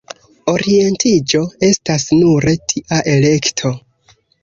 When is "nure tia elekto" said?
2.17-3.77